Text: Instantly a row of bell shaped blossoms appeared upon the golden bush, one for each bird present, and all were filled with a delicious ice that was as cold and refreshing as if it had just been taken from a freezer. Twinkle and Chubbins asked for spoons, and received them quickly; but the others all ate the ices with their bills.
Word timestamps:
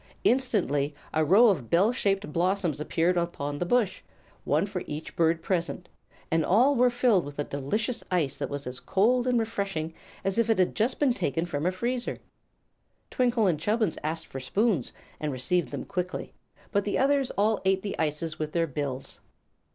Instantly 0.23 0.95
a 1.13 1.23
row 1.23 1.49
of 1.49 1.69
bell 1.69 1.91
shaped 1.91 2.33
blossoms 2.33 2.79
appeared 2.81 3.17
upon 3.17 3.59
the 3.59 3.65
golden 3.67 3.85
bush, 3.85 4.01
one 4.45 4.65
for 4.65 4.81
each 4.87 5.15
bird 5.15 5.43
present, 5.43 5.87
and 6.31 6.43
all 6.43 6.73
were 6.75 6.89
filled 6.89 7.23
with 7.23 7.37
a 7.37 7.43
delicious 7.43 8.03
ice 8.09 8.35
that 8.39 8.49
was 8.49 8.65
as 8.65 8.79
cold 8.79 9.27
and 9.27 9.37
refreshing 9.39 9.93
as 10.23 10.39
if 10.39 10.49
it 10.49 10.57
had 10.57 10.73
just 10.73 10.97
been 10.99 11.13
taken 11.13 11.45
from 11.45 11.67
a 11.67 11.71
freezer. 11.71 12.17
Twinkle 13.11 13.45
and 13.45 13.59
Chubbins 13.59 13.99
asked 14.03 14.25
for 14.25 14.39
spoons, 14.39 14.91
and 15.19 15.31
received 15.31 15.69
them 15.69 15.85
quickly; 15.85 16.33
but 16.71 16.83
the 16.83 16.97
others 16.97 17.29
all 17.37 17.61
ate 17.63 17.83
the 17.83 17.95
ices 17.99 18.39
with 18.39 18.53
their 18.53 18.65
bills. 18.65 19.19